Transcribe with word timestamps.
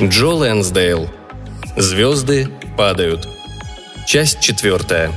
Джо 0.00 0.28
Лэнсдейл. 0.28 1.10
Звезды 1.76 2.48
падают. 2.76 3.28
Часть 4.06 4.38
четвертая. 4.40 5.10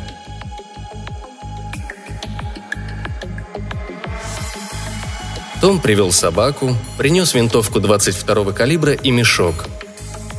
Том 5.61 5.79
привел 5.79 6.11
собаку, 6.11 6.75
принес 6.97 7.35
винтовку 7.35 7.77
22-го 7.77 8.53
калибра 8.53 8.93
и 8.93 9.11
мешок. 9.11 9.67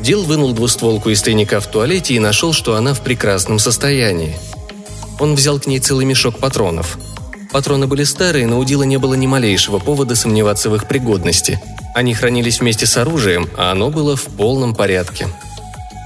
Дил 0.01 0.25
вынул 0.25 0.53
двустволку 0.53 1.11
из 1.11 1.23
тайника 1.23 1.61
в 1.61 1.69
туалете 1.69 2.15
и 2.15 2.19
нашел, 2.19 2.53
что 2.53 2.75
она 2.75 2.95
в 2.95 3.01
прекрасном 3.03 3.61
состоянии. 3.61 4.37
Он 5.21 5.37
взял 5.37 5.61
к 5.61 5.67
ней 5.67 5.79
целый 5.79 6.05
мешок 6.05 6.41
патронов. 6.41 6.99
Патроны 7.53 7.87
были 7.87 8.05
старые, 8.05 8.47
но 8.47 8.59
у 8.59 8.65
Дила 8.65 8.83
не 8.83 8.97
было 8.97 9.15
ни 9.15 9.27
малейшего 9.27 9.79
повода 9.79 10.17
сомневаться 10.17 10.71
в 10.71 10.75
их 10.75 10.89
пригодности. 10.89 11.61
Они 11.95 12.15
хранились 12.15 12.61
вместе 12.61 12.87
с 12.87 12.97
оружием, 12.97 13.49
а 13.57 13.71
оно 13.73 13.91
было 13.91 14.17
в 14.17 14.25
полном 14.25 14.75
порядке. 14.75 15.29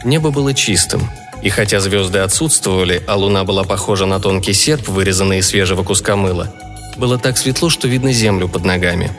Небо 0.05 0.31
было 0.31 0.53
чистым, 0.53 1.09
и 1.43 1.49
хотя 1.49 1.81
звезды 1.81 2.19
отсутствовали, 2.19 3.03
а 3.07 3.17
луна 3.17 3.45
была 3.45 3.65
похожа 3.65 4.07
на 4.07 4.21
тонкий 4.21 4.53
серп, 4.53 4.89
вырезанный 4.89 5.39
из 5.39 5.47
свежего 5.49 5.83
куска 5.85 6.17
мыла– 6.17 6.53
было 6.97 7.19
так 7.19 7.37
светло, 7.37 7.69
что 7.69 7.89
видно 7.89 8.13
землю 8.13 8.49
под 8.49 8.65
ногами. 8.65 9.13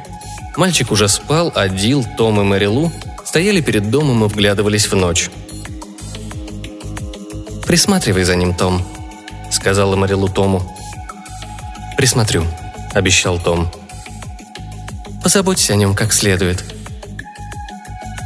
Мальчик 0.56 0.92
уже 0.92 1.08
спал, 1.08 1.52
а 1.54 1.70
Дил, 1.70 2.04
Том 2.18 2.42
и 2.42 2.44
Мэри 2.44 2.66
Лу 2.66 2.92
стояли 3.24 3.62
перед 3.62 3.92
домом 3.92 4.26
и 4.26 4.28
вглядывались 4.28 4.88
в 4.88 4.96
ночь. 4.96 5.30
«Присматривай 7.68 8.24
за 8.24 8.36
ним, 8.36 8.56
Том»,— 8.56 8.84
сказала 9.52 9.96
Мэри 9.96 10.14
Лу 10.14 10.28
Тому. 10.28 10.64
«Присмотрю»,— 11.98 12.46
обещал 12.94 13.40
Том. 13.40 13.72
«Позаботься 15.24 15.74
о 15.74 15.76
нем 15.76 15.96
как 15.96 16.14
следует». 16.14 16.64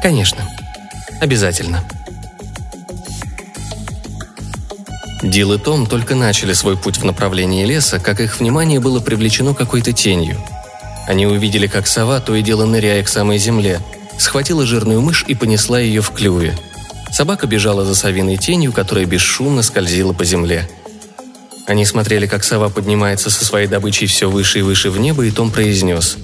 «Конечно. 0.03 0.47
Обязательно». 1.21 1.83
Дил 5.23 5.53
и 5.53 5.57
Том 5.57 5.85
только 5.85 6.15
начали 6.15 6.51
свой 6.51 6.75
путь 6.75 6.97
в 6.97 7.05
направлении 7.05 7.63
леса, 7.63 7.99
как 7.99 8.19
их 8.19 8.39
внимание 8.39 8.79
было 8.79 8.99
привлечено 8.99 9.53
какой-то 9.53 9.93
тенью. 9.93 10.37
Они 11.07 11.25
увидели, 11.25 11.67
как 11.67 11.87
сова, 11.87 12.19
то 12.19 12.35
и 12.35 12.41
дело 12.41 12.65
ныряя 12.65 13.03
к 13.03 13.07
самой 13.07 13.37
земле, 13.37 13.79
схватила 14.17 14.65
жирную 14.65 14.99
мышь 15.01 15.23
и 15.27 15.35
понесла 15.35 15.79
ее 15.79 16.01
в 16.01 16.11
клюве. 16.11 16.57
Собака 17.11 17.47
бежала 17.47 17.85
за 17.85 17.95
совиной 17.95 18.37
тенью, 18.37 18.73
которая 18.73 19.05
бесшумно 19.05 19.61
скользила 19.61 20.11
по 20.13 20.25
земле. 20.25 20.67
Они 21.71 21.85
смотрели, 21.85 22.27
как 22.27 22.43
сова 22.43 22.67
поднимается 22.67 23.29
со 23.29 23.45
своей 23.45 23.65
добычей 23.65 24.05
все 24.05 24.29
выше 24.29 24.59
и 24.59 24.61
выше 24.61 24.89
в 24.89 24.99
небо, 24.99 25.23
и 25.23 25.31
Том 25.31 25.49
произнес. 25.49 26.17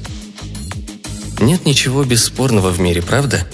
«Нет 1.40 1.66
ничего 1.66 2.04
бесспорного 2.04 2.70
в 2.70 2.82
мире, 2.82 3.02
правда?» 3.02 3.48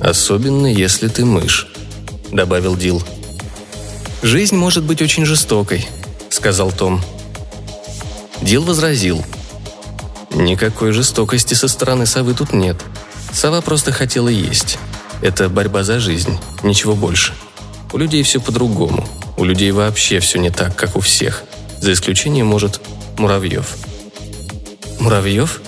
«Особенно, 0.00 0.66
если 0.66 1.08
ты 1.08 1.26
мышь»,— 1.26 1.68
добавил 2.32 2.74
Дил. 2.74 3.02
«Жизнь 4.22 4.56
может 4.56 4.84
быть 4.84 5.02
очень 5.02 5.26
жестокой»,— 5.26 5.86
сказал 6.30 6.72
Том. 6.72 7.02
Дил 8.40 8.64
возразил. 8.64 9.22
«Никакой 10.32 10.92
жестокости 10.92 11.52
со 11.52 11.68
стороны 11.68 12.06
совы 12.06 12.32
тут 12.32 12.54
нет. 12.54 12.78
Сова 13.30 13.60
просто 13.60 13.92
хотела 13.92 14.28
есть. 14.28 14.78
Это 15.20 15.50
борьба 15.50 15.82
за 15.82 16.00
жизнь, 16.00 16.38
ничего 16.62 16.94
больше. 16.94 17.34
У 17.92 17.98
людей 17.98 18.22
все 18.22 18.40
по-другому. 18.40 19.06
У 19.44 19.46
людей 19.46 19.72
вообще 19.72 20.20
все 20.20 20.38
не 20.38 20.48
так, 20.48 20.74
как 20.74 20.96
у 20.96 21.00
всех. 21.00 21.44
За 21.78 21.92
исключением, 21.92 22.46
может, 22.46 22.80
муравьев». 23.18 23.76
«Муравьев?» 25.00 25.60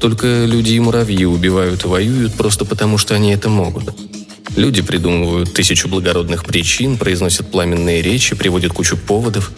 Только 0.00 0.46
люди 0.46 0.72
и 0.72 0.80
муравьи 0.80 1.26
убивают 1.26 1.84
и 1.84 1.88
воюют 1.88 2.32
просто 2.32 2.64
потому, 2.64 2.96
что 2.96 3.14
они 3.14 3.34
это 3.34 3.50
могут. 3.50 3.94
Люди 4.56 4.80
придумывают 4.80 5.52
тысячу 5.52 5.88
благородных 5.88 6.46
причин, 6.46 6.96
произносят 6.96 7.50
пламенные 7.50 8.00
речи, 8.00 8.34
приводят 8.34 8.72
кучу 8.72 8.96
поводов. 8.96 9.52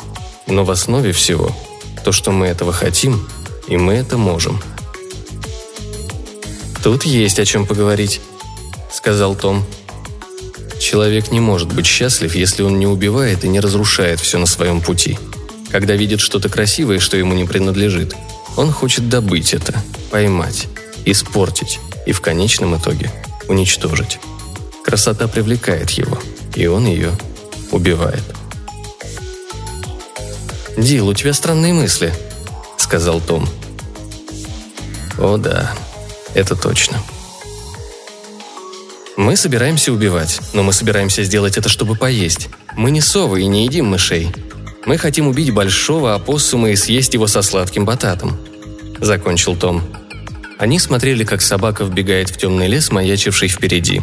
Но 0.49 0.65
в 0.65 0.73
основе 0.73 1.13
всего 1.13 1.57
то, 2.03 2.11
что 2.11 2.33
мы 2.33 2.49
этого 2.49 2.73
хотим, 2.73 3.25
и 3.69 3.77
мы 3.77 3.93
это 3.93 4.19
можем. 4.19 4.61
«Тут 6.83 7.05
есть 7.05 7.39
о 7.39 7.45
чем 7.45 7.67
поговорить»,— 7.67 8.21
сказал 8.93 9.37
Том. 9.37 9.65
Человек 10.79 11.33
не 11.33 11.41
может 11.41 11.73
быть 11.73 11.87
счастлив, 11.87 12.35
если 12.35 12.63
он 12.63 12.79
не 12.79 12.87
убивает 12.87 13.45
и 13.45 13.49
не 13.49 13.61
разрушает 13.61 14.21
все 14.21 14.39
на 14.39 14.47
своем 14.47 14.81
пути. 14.81 15.19
Когда 15.71 15.95
видит 15.95 16.21
что-то 16.21 16.49
красивое, 16.49 16.99
что 16.99 17.17
ему 17.17 17.35
не 17.35 17.45
принадлежит, 17.45 18.15
он 18.57 18.73
хочет 18.73 19.09
добыть 19.09 19.53
это, 19.53 19.83
поймать, 20.11 20.67
испортить 21.05 21.79
и 22.07 22.13
в 22.13 22.21
конечном 22.21 22.77
итоге 22.77 23.11
уничтожить. 23.49 24.19
Красота 24.85 25.29
привлекает 25.29 25.91
его, 25.91 26.19
и 26.55 26.67
он 26.67 26.87
ее 26.87 27.11
убивает. 27.71 28.23
«Дил, 30.77 31.09
у 31.09 31.15
тебя 31.15 31.35
странные 31.35 31.75
мысли»,— 31.75 32.15
сказал 32.79 33.21
Том. 33.21 33.49
«О 35.19 35.37
да, 35.37 35.75
это 36.35 36.55
точно», 36.55 37.03
мы 39.19 39.35
собираемся 39.35 39.93
убивать, 39.93 40.41
но 40.53 40.63
мы 40.63 40.73
собираемся 40.73 41.25
сделать 41.25 41.59
это, 41.59 41.69
чтобы 41.69 41.97
поесть. 41.97 42.49
Мы 42.77 42.93
не 42.93 43.01
совы 43.01 43.43
и 43.43 43.47
не 43.47 43.65
едим 43.65 43.87
мышей. 43.87 44.29
Мы 44.87 44.97
хотим 44.97 45.27
убить 45.27 45.53
большого 45.53 46.15
опоссума 46.15 46.71
и 46.71 46.77
съесть 46.77 47.15
его 47.15 47.27
со 47.27 47.43
сладким 47.43 47.85
бататом»,— 47.85 48.39
закончил 49.01 49.57
Том. 49.57 49.83
Они 50.57 50.79
смотрели, 50.79 51.25
как 51.25 51.43
собака 51.43 51.83
вбегает 51.83 52.31
в 52.31 52.37
темный 52.37 52.69
лес, 52.69 52.93
маячивший 52.93 53.49
впереди. 53.49 54.03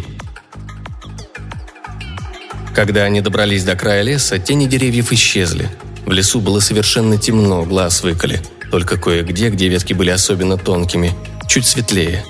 Когда 2.76 3.06
они 3.06 3.22
добрались 3.22 3.64
до 3.64 3.78
края 3.78 4.02
леса, 4.02 4.38
тени 4.38 4.68
деревьев 4.68 5.14
исчезли. 5.14 5.70
В 6.06 6.12
лесу 6.12 6.42
было 6.42 6.60
совершенно 6.60 7.18
темно, 7.18 7.64
глаз 7.64 8.04
выколи. 8.04 8.42
Только 8.70 8.98
кое-где, 8.98 9.50
где 9.50 9.70
ветки 9.70 9.94
были 9.94 10.10
особенно 10.10 10.58
тонкими, 10.58 11.14
чуть 11.48 11.66
светлее. 11.66 12.26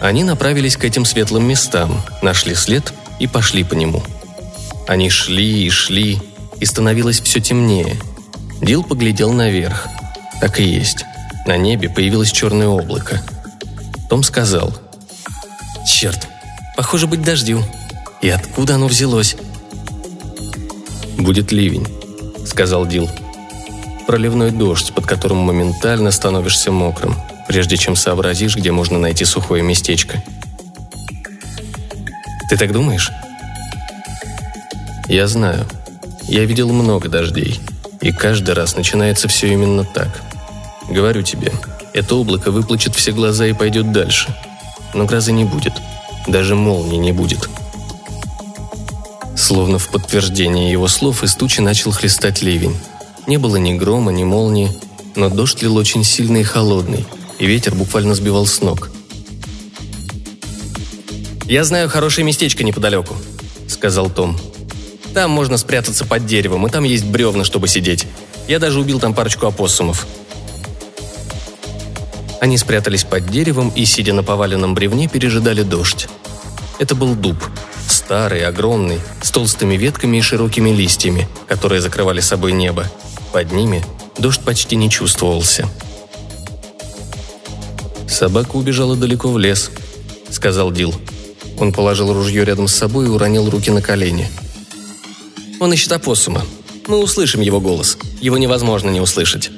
Они 0.00 0.24
направились 0.24 0.76
к 0.76 0.84
этим 0.84 1.04
светлым 1.04 1.46
местам, 1.46 2.02
нашли 2.22 2.54
след 2.54 2.92
и 3.18 3.26
пошли 3.26 3.64
по 3.64 3.74
нему. 3.74 4.02
Они 4.86 5.10
шли 5.10 5.64
и 5.64 5.70
шли, 5.70 6.20
и 6.60 6.64
становилось 6.64 7.20
все 7.20 7.40
темнее. 7.40 7.96
Дил 8.60 8.84
поглядел 8.84 9.32
наверх. 9.32 9.88
Так 10.40 10.60
и 10.60 10.64
есть. 10.64 11.04
На 11.46 11.56
небе 11.56 11.88
появилось 11.88 12.30
черное 12.30 12.68
облако. 12.68 13.22
Том 14.08 14.22
сказал. 14.22 14.74
«Черт, 15.86 16.28
похоже 16.76 17.06
быть 17.06 17.22
дождю», 17.22 17.62
и 18.20 18.28
откуда 18.28 18.74
оно 18.74 18.86
взялось? 18.88 19.36
«Будет 21.16 21.52
ливень»,— 21.52 21.86
сказал 22.46 22.86
Дил. 22.86 23.08
«Проливной 24.06 24.50
дождь, 24.50 24.92
под 24.92 25.06
которым 25.06 25.38
моментально 25.38 26.10
становишься 26.10 26.70
мокрым, 26.72 27.16
прежде 27.48 27.76
чем 27.76 27.96
сообразишь, 27.96 28.56
где 28.56 28.72
можно 28.72 28.98
найти 28.98 29.24
сухое 29.24 29.62
местечко». 29.62 30.22
«Ты 32.48 32.56
так 32.56 32.72
думаешь?» 32.72 33.10
«Я 35.08 35.26
знаю. 35.28 35.66
Я 36.28 36.44
видел 36.44 36.72
много 36.72 37.08
дождей, 37.08 37.60
и 38.00 38.12
каждый 38.12 38.54
раз 38.54 38.76
начинается 38.76 39.28
все 39.28 39.52
именно 39.52 39.84
так. 39.84 40.22
Говорю 40.88 41.22
тебе, 41.22 41.52
это 41.92 42.14
облако 42.14 42.50
выплачет 42.50 42.94
все 42.94 43.12
глаза 43.12 43.46
и 43.46 43.52
пойдет 43.52 43.90
дальше. 43.90 44.34
Но 44.94 45.06
грозы 45.06 45.32
не 45.32 45.44
будет. 45.44 45.72
Даже 46.26 46.54
молнии 46.54 46.98
не 46.98 47.12
будет. 47.12 47.48
Словно 49.36 49.78
в 49.78 49.88
подтверждение 49.88 50.70
его 50.70 50.88
слов 50.88 51.22
из 51.22 51.34
тучи 51.34 51.60
начал 51.60 51.92
хлестать 51.92 52.42
ливень. 52.42 52.76
Не 53.26 53.38
было 53.38 53.56
ни 53.56 53.74
грома, 53.74 54.12
ни 54.12 54.24
молнии, 54.24 54.70
но 55.14 55.30
дождь 55.30 55.62
лил 55.62 55.76
очень 55.76 56.04
сильный 56.04 56.42
и 56.42 56.44
холодный, 56.44 57.06
и 57.38 57.46
ветер 57.46 57.74
буквально 57.74 58.14
сбивал 58.14 58.46
с 58.46 58.60
ног. 58.60 58.90
«Я 61.44 61.64
знаю 61.64 61.88
хорошее 61.88 62.24
местечко 62.24 62.64
неподалеку»,— 62.64 63.16
сказал 63.68 64.10
Том. 64.10 64.36
«Там 65.14 65.30
можно 65.30 65.56
спрятаться 65.58 66.04
под 66.04 66.26
деревом, 66.26 66.66
и 66.66 66.70
там 66.70 66.84
есть 66.84 67.04
бревна, 67.04 67.44
чтобы 67.44 67.68
сидеть. 67.68 68.06
Я 68.48 68.58
даже 68.58 68.80
убил 68.80 69.00
там 69.00 69.14
парочку 69.14 69.46
опоссумов». 69.46 70.06
Они 72.40 72.58
спрятались 72.58 73.04
под 73.04 73.26
деревом 73.30 73.70
и, 73.70 73.84
сидя 73.84 74.12
на 74.12 74.22
поваленном 74.22 74.74
бревне, 74.74 75.08
пережидали 75.08 75.62
дождь. 75.62 76.08
Это 76.78 76.94
был 76.94 77.14
дуб, 77.14 77.36
старый, 77.88 78.44
огромный, 78.44 79.00
с 79.22 79.30
толстыми 79.30 79.76
ветками 79.76 80.18
и 80.18 80.20
широкими 80.20 80.70
листьями, 80.70 81.28
которые 81.48 81.80
закрывали 81.80 82.20
собой 82.20 82.52
небо. 82.52 82.86
Под 83.32 83.52
ними 83.52 83.84
дождь 84.18 84.40
почти 84.42 84.76
не 84.76 84.90
чувствовался. 84.90 85.68
«Собака 88.08 88.56
убежала 88.56 88.96
далеко 88.96 89.28
в 89.28 89.38
лес»,— 89.38 89.70
сказал 90.30 90.70
Дил. 90.70 90.94
Он 91.58 91.72
положил 91.72 92.12
ружье 92.12 92.44
рядом 92.44 92.68
с 92.68 92.74
собой 92.74 93.06
и 93.06 93.08
уронил 93.08 93.48
руки 93.50 93.70
на 93.70 93.82
колени. 93.82 94.30
«Он 95.60 95.72
ищет 95.72 95.92
опоссума. 95.92 96.42
Мы 96.86 96.98
услышим 96.98 97.40
его 97.40 97.60
голос. 97.60 97.98
Его 98.20 98.38
невозможно 98.38 98.90
не 98.90 99.00
услышать». 99.00 99.50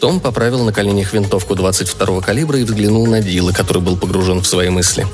Том 0.00 0.20
поправил 0.20 0.64
на 0.64 0.72
коленях 0.72 1.14
винтовку 1.14 1.54
22-го 1.54 2.20
калибра 2.20 2.58
и 2.58 2.64
взглянул 2.64 3.06
на 3.06 3.22
Дила, 3.22 3.52
который 3.52 3.82
был 3.82 3.96
погружен 3.96 4.42
в 4.42 4.46
свои 4.46 4.68
мысли. 4.68 5.06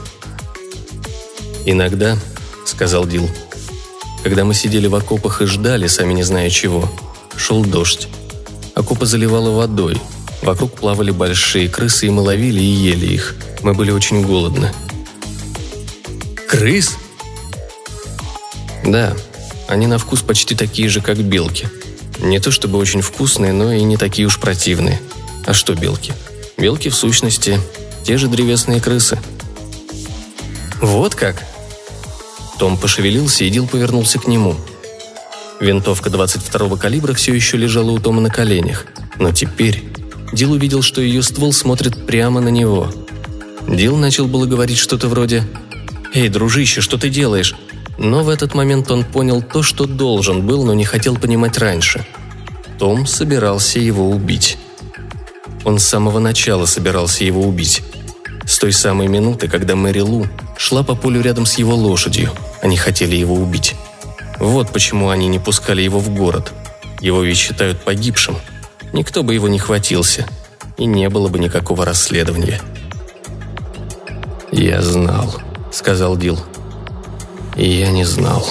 «Иногда»,— 1.64 2.19
сказал 2.64 3.06
Дил,— 3.06 3.31
«когда 4.25 4.44
мы 4.44 4.52
сидели 4.52 4.88
в 4.88 4.94
окопах 4.96 5.43
и 5.43 5.46
ждали, 5.46 5.87
сами 5.87 6.14
не 6.14 6.25
зная 6.25 6.50
чего, 6.50 6.90
шел 7.37 7.64
дождь. 7.64 8.08
Окопы 8.75 9.06
заливало 9.06 9.50
водой. 9.50 10.00
Вокруг 10.43 10.75
плавали 10.75 11.11
большие 11.11 11.69
крысы, 11.69 12.07
и 12.07 12.11
мы 12.11 12.23
ловили 12.23 12.61
и 12.61 12.65
ели 12.65 13.07
их. 13.07 13.37
Мы 13.63 13.75
были 13.75 13.91
очень 13.91 14.23
голодны». 14.23 14.73
«Крыс?» 16.49 16.97
«Да, 18.85 19.15
они 19.69 19.87
на 19.87 19.99
вкус 19.99 20.23
почти 20.23 20.55
такие 20.55 20.89
же, 20.89 21.01
как 21.01 21.19
белки. 21.19 21.69
Не 22.19 22.41
то 22.41 22.51
чтобы 22.51 22.79
очень 22.79 23.03
вкусные, 23.03 23.53
но 23.53 23.73
и 23.73 23.83
не 23.83 23.97
такие 23.97 24.27
уж 24.27 24.39
противные. 24.39 25.01
А 25.47 25.55
что 25.55 25.75
белки? 25.75 26.13
Белки, 26.59 26.89
в 26.89 26.95
сущности, 26.95 27.61
те 28.05 28.17
же 28.17 28.29
древесные 28.29 28.81
крысы». 28.81 29.19
«Вот 30.81 31.15
как?» 31.15 31.45
Том 32.59 32.77
пошевелился, 32.77 33.45
и 33.45 33.51
Дил 33.51 33.67
повернулся 33.67 34.19
к 34.19 34.27
нему. 34.27 34.57
Винтовка 35.61 36.09
22-го 36.09 36.77
калибра 36.77 37.15
все 37.15 37.35
еще 37.35 37.57
лежала 37.57 37.91
у 37.91 37.99
Тома 37.99 38.21
на 38.21 38.31
коленях, 38.31 38.87
но 39.19 39.31
теперь 39.31 39.90
Дил 40.32 40.53
увидел, 40.53 40.82
что 40.82 41.00
ее 41.00 41.23
ствол 41.23 41.53
смотрит 41.53 42.06
прямо 42.06 42.41
на 42.41 42.49
него. 42.49 42.93
Дил 43.69 43.97
начал 43.97 44.27
было 44.27 44.47
говорить 44.47 44.79
что-то 44.79 45.09
вроде 45.09 45.44
«Эй, 46.15 46.29
дружище, 46.29 46.81
что 46.81 46.99
ты 46.99 47.09
делаешь?» 47.09 47.55
Но 47.99 48.23
в 48.23 48.31
этот 48.31 48.55
момент 48.55 48.91
он 48.91 49.05
понял 49.05 49.43
то, 49.43 49.62
что 49.62 49.85
должен 49.85 50.47
был, 50.47 50.65
но 50.65 50.73
не 50.73 50.85
хотел 50.85 51.17
понимать 51.17 51.59
раньше. 51.59 52.06
Том 52.79 53.06
собирался 53.06 53.79
его 53.79 54.09
убить. 54.09 54.56
Он 55.65 55.79
с 55.79 55.85
самого 55.85 56.19
начала 56.19 56.65
собирался 56.65 57.25
его 57.25 57.43
убить. 57.43 57.82
С 58.47 58.59
той 58.59 58.73
самой 58.73 59.06
минуты, 59.06 59.49
когда 59.49 59.77
Мэри 59.77 60.00
Лу 60.00 60.27
шла 60.56 60.82
по 60.82 60.94
полю 60.94 61.21
рядом 61.21 61.44
с 61.44 61.59
его 61.59 61.75
лошадью. 61.75 62.32
Они 62.62 62.79
хотели 62.79 63.17
его 63.17 63.35
убить. 63.35 63.75
Вот 64.38 64.73
почему 64.73 65.11
они 65.11 65.29
не 65.29 65.38
пускали 65.38 65.82
его 65.82 65.99
в 65.99 66.09
город. 66.09 66.53
Его 67.00 67.23
ведь 67.23 67.37
считают 67.37 67.85
погибшим. 67.85 68.37
Никто 68.93 69.23
бы 69.23 69.35
его 69.35 69.49
не 69.49 69.59
хватился. 69.59 70.27
И 70.77 70.87
не 70.87 71.09
было 71.09 71.29
бы 71.29 71.39
никакого 71.39 71.85
расследования. 71.85 72.61
«Я 74.51 74.83
знал»,— 74.83 75.41
сказал 75.73 76.17
Дил. 76.17 76.39
«И 77.57 77.69
я 77.69 77.91
не 77.91 78.05
знал». 78.05 78.47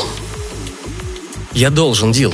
«Я 1.54 1.70
должен, 1.70 2.12
Дил. 2.12 2.34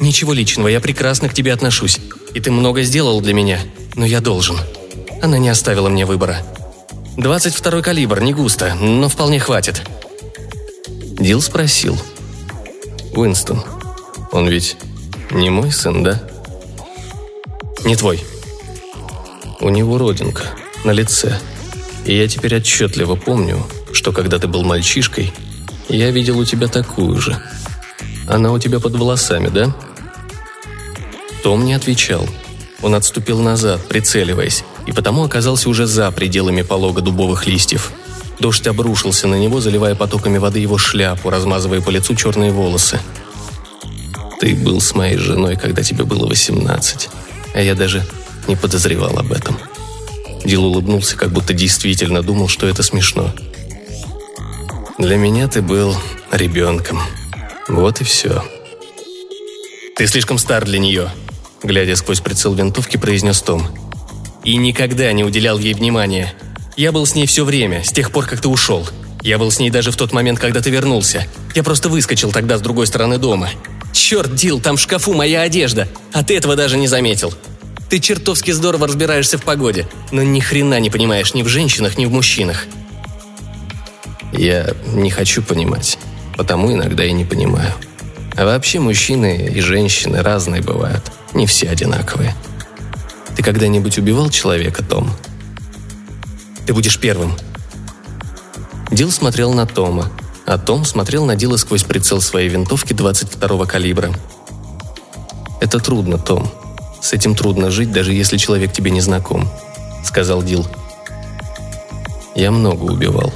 Ничего 0.00 0.32
личного, 0.32 0.68
я 0.68 0.80
прекрасно 0.80 1.28
к 1.28 1.34
тебе 1.34 1.52
отношусь. 1.52 2.00
И 2.34 2.40
ты 2.40 2.50
много 2.50 2.82
сделал 2.82 3.20
для 3.20 3.34
меня, 3.34 3.60
но 3.94 4.04
я 4.04 4.20
должен. 4.20 4.56
Она 5.22 5.38
не 5.38 5.48
оставила 5.48 5.88
мне 5.88 6.06
выбора. 6.06 6.38
22 7.16 7.82
калибр, 7.82 8.20
не 8.20 8.32
густо, 8.32 8.74
но 8.74 9.08
вполне 9.08 9.40
хватит. 9.40 9.82
Дил 11.18 11.42
спросил. 11.42 11.98
«Уинстон, 13.14 13.64
он 14.30 14.48
ведь 14.48 14.76
не 15.32 15.50
мой 15.50 15.72
сын, 15.72 16.04
да?» 16.04 16.27
«Не 17.88 17.96
твой». 17.96 18.22
«У 19.60 19.70
него 19.70 19.96
родинка 19.96 20.44
на 20.84 20.90
лице. 20.90 21.38
И 22.04 22.14
я 22.14 22.28
теперь 22.28 22.56
отчетливо 22.56 23.14
помню, 23.14 23.66
что 23.94 24.12
когда 24.12 24.38
ты 24.38 24.46
был 24.46 24.62
мальчишкой, 24.62 25.32
я 25.88 26.10
видел 26.10 26.38
у 26.38 26.44
тебя 26.44 26.68
такую 26.68 27.18
же. 27.18 27.40
Она 28.28 28.52
у 28.52 28.58
тебя 28.58 28.78
под 28.78 28.94
волосами, 28.94 29.48
да?» 29.48 29.74
Том 31.42 31.64
не 31.64 31.72
отвечал. 31.72 32.28
Он 32.82 32.94
отступил 32.94 33.40
назад, 33.40 33.80
прицеливаясь, 33.88 34.64
и 34.86 34.92
потому 34.92 35.24
оказался 35.24 35.70
уже 35.70 35.86
за 35.86 36.10
пределами 36.10 36.60
полога 36.60 37.00
дубовых 37.00 37.46
листьев. 37.46 37.92
Дождь 38.38 38.66
обрушился 38.66 39.28
на 39.28 39.36
него, 39.36 39.60
заливая 39.60 39.94
потоками 39.94 40.36
воды 40.36 40.58
его 40.58 40.76
шляпу, 40.76 41.30
размазывая 41.30 41.80
по 41.80 41.88
лицу 41.88 42.14
черные 42.14 42.50
волосы. 42.50 43.00
«Ты 44.40 44.54
был 44.54 44.82
с 44.82 44.94
моей 44.94 45.16
женой, 45.16 45.56
когда 45.56 45.82
тебе 45.82 46.04
было 46.04 46.26
восемнадцать, 46.26 47.08
а 47.54 47.60
я 47.60 47.74
даже 47.74 48.04
не 48.46 48.56
подозревал 48.56 49.18
об 49.18 49.32
этом». 49.32 49.58
Дил 50.44 50.64
улыбнулся, 50.64 51.16
как 51.16 51.30
будто 51.30 51.52
действительно 51.52 52.22
думал, 52.22 52.48
что 52.48 52.68
это 52.68 52.82
смешно. 52.82 53.34
«Для 54.98 55.16
меня 55.16 55.48
ты 55.48 55.62
был 55.62 55.96
ребенком. 56.30 57.00
Вот 57.68 58.00
и 58.00 58.04
все». 58.04 58.44
«Ты 59.96 60.06
слишком 60.06 60.38
стар 60.38 60.64
для 60.64 60.78
нее»,— 60.78 61.10
глядя 61.62 61.96
сквозь 61.96 62.20
прицел 62.20 62.54
винтовки, 62.54 62.96
произнес 62.96 63.42
Том 63.42 63.68
и 64.48 64.56
никогда 64.56 65.12
не 65.12 65.24
уделял 65.24 65.58
ей 65.58 65.74
внимания. 65.74 66.32
Я 66.76 66.90
был 66.90 67.04
с 67.04 67.14
ней 67.14 67.26
все 67.26 67.44
время, 67.44 67.84
с 67.84 67.92
тех 67.92 68.10
пор, 68.10 68.26
как 68.26 68.40
ты 68.40 68.48
ушел. 68.48 68.88
Я 69.20 69.36
был 69.36 69.50
с 69.50 69.58
ней 69.58 69.68
даже 69.68 69.90
в 69.90 69.96
тот 69.96 70.12
момент, 70.12 70.38
когда 70.38 70.62
ты 70.62 70.70
вернулся. 70.70 71.26
Я 71.54 71.62
просто 71.62 71.90
выскочил 71.90 72.32
тогда 72.32 72.56
с 72.56 72.62
другой 72.62 72.86
стороны 72.86 73.18
дома. 73.18 73.50
Черт, 73.92 74.34
Дил, 74.34 74.60
там 74.60 74.76
в 74.76 74.80
шкафу 74.80 75.14
моя 75.14 75.42
одежда, 75.42 75.88
а 76.12 76.22
ты 76.22 76.36
этого 76.36 76.56
даже 76.56 76.78
не 76.78 76.86
заметил. 76.88 77.32
Ты 77.88 78.00
чертовски 78.00 78.50
здорово 78.50 78.86
разбираешься 78.86 79.38
в 79.38 79.42
погоде, 79.42 79.88
но 80.12 80.22
ни 80.22 80.40
хрена 80.40 80.78
не 80.78 80.90
понимаешь 80.90 81.34
ни 81.34 81.42
в 81.42 81.48
женщинах, 81.48 81.96
ни 81.96 82.06
в 82.06 82.12
мужчинах. 82.12 82.66
Я 84.32 84.74
не 84.92 85.10
хочу 85.10 85.42
понимать, 85.42 85.98
потому 86.36 86.72
иногда 86.72 87.04
и 87.04 87.12
не 87.12 87.24
понимаю. 87.24 87.72
А 88.36 88.44
вообще 88.44 88.78
мужчины 88.78 89.50
и 89.54 89.60
женщины 89.60 90.22
разные 90.22 90.62
бывают, 90.62 91.10
не 91.32 91.46
все 91.46 91.68
одинаковые. 91.68 92.34
Ты 93.36 93.42
когда-нибудь 93.42 93.98
убивал 93.98 94.30
человека, 94.30 94.84
Том? 94.84 95.10
Ты 96.66 96.74
будешь 96.74 96.98
первым. 96.98 97.34
Дил 98.90 99.10
смотрел 99.10 99.52
на 99.54 99.66
Тома, 99.66 100.10
а 100.48 100.56
Том 100.56 100.86
смотрел 100.86 101.26
на 101.26 101.36
Дила 101.36 101.58
сквозь 101.58 101.82
прицел 101.82 102.22
своей 102.22 102.48
винтовки 102.48 102.94
22-го 102.94 103.66
калибра. 103.66 104.10
«Это 105.60 105.78
трудно, 105.78 106.16
Том. 106.16 106.50
С 107.02 107.12
этим 107.12 107.34
трудно 107.34 107.70
жить, 107.70 107.92
даже 107.92 108.14
если 108.14 108.38
человек 108.38 108.72
тебе 108.72 108.90
не 108.90 109.02
знаком»,— 109.02 109.46
сказал 110.04 110.42
Дил. 110.42 110.66
«Я 112.34 112.50
много 112.50 112.84
убивал. 112.84 113.30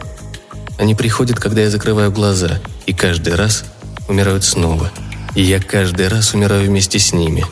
Они 0.79 0.95
приходят, 0.95 1.39
когда 1.39 1.61
я 1.61 1.71
закрываю 1.71 2.11
глаза, 2.11 2.61
и 2.87 2.95
каждый 2.95 3.35
раз 3.35 3.65
умирают 4.09 4.43
снова. 4.43 4.91
И 5.35 5.43
я 5.43 5.61
каждый 5.61 6.09
раз 6.09 6.33
умираю 6.33 6.67
вместе 6.67 6.99
с 6.99 7.13
ними», 7.13 7.45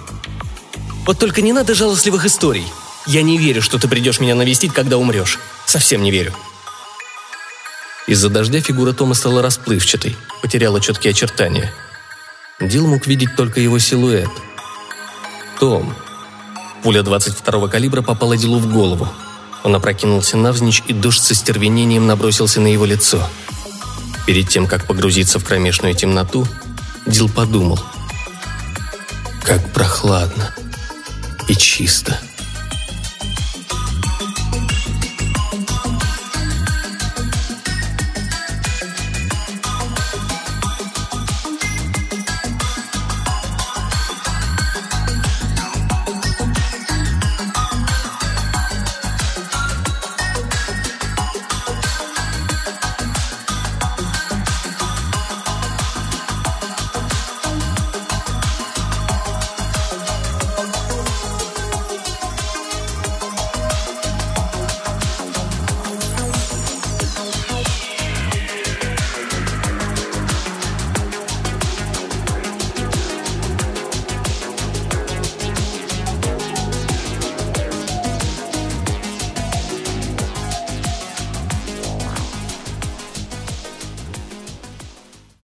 вот 1.04 1.18
только 1.18 1.42
не 1.42 1.52
надо 1.52 1.74
жалостливых 1.74 2.24
историй. 2.24 2.64
Я 3.06 3.20
не 3.22 3.36
верю, 3.36 3.60
что 3.60 3.78
ты 3.78 3.88
придешь 3.88 4.20
меня 4.20 4.34
навестить, 4.34 4.72
когда 4.72 4.96
умрешь. 4.96 5.38
Совсем 5.66 6.02
не 6.02 6.10
верю». 6.10 6.32
Из-за 8.10 8.28
дождя 8.28 8.60
фигура 8.60 8.92
Тома 8.92 9.14
стала 9.14 9.40
расплывчатой, 9.40 10.16
потеряла 10.42 10.80
четкие 10.80 11.12
очертания. 11.12 11.72
Дил 12.60 12.88
мог 12.88 13.06
видеть 13.06 13.36
только 13.36 13.60
его 13.60 13.78
силуэт. 13.78 14.28
Том. 15.60 15.94
Пуля 16.82 17.02
22-го 17.02 17.68
калибра 17.68 18.02
попала 18.02 18.36
Дилу 18.36 18.58
в 18.58 18.68
голову. 18.68 19.08
Он 19.62 19.76
опрокинулся 19.76 20.36
навзничь, 20.36 20.82
и 20.88 20.92
дождь 20.92 21.22
со 21.22 21.36
стервенением 21.36 22.08
набросился 22.08 22.60
на 22.60 22.66
его 22.66 22.84
лицо. 22.84 23.24
Перед 24.26 24.48
тем, 24.48 24.66
как 24.66 24.88
погрузиться 24.88 25.38
в 25.38 25.44
кромешную 25.44 25.94
темноту, 25.94 26.48
Дил 27.06 27.28
подумал. 27.28 27.78
«Как 29.44 29.72
прохладно!» 29.72 30.52
и 31.46 31.54
чисто. 31.54 32.18